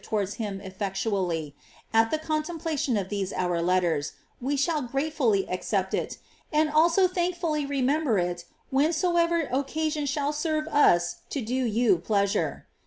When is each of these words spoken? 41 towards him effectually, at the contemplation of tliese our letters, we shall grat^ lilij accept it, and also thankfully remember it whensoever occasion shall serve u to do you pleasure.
41 0.03 0.09
towards 0.09 0.33
him 0.37 0.59
effectually, 0.61 1.55
at 1.93 2.09
the 2.09 2.17
contemplation 2.17 2.97
of 2.97 3.09
tliese 3.09 3.31
our 3.35 3.61
letters, 3.61 4.13
we 4.41 4.57
shall 4.57 4.81
grat^ 4.81 5.13
lilij 5.17 5.45
accept 5.47 5.93
it, 5.93 6.17
and 6.51 6.71
also 6.71 7.07
thankfully 7.07 7.67
remember 7.67 8.17
it 8.17 8.45
whensoever 8.71 9.41
occasion 9.51 10.07
shall 10.07 10.33
serve 10.33 10.65
u 10.73 10.99
to 11.29 11.41
do 11.41 11.53
you 11.53 11.99
pleasure. 11.99 12.65